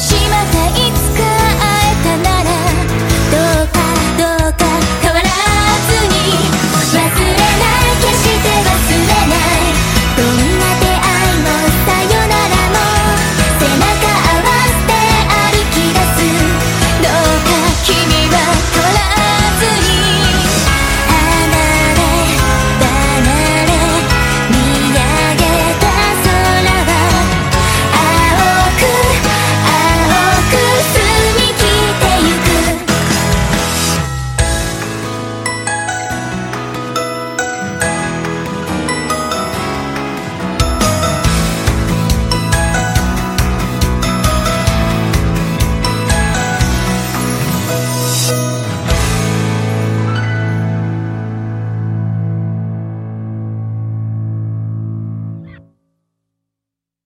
[0.00, 0.89] しまたい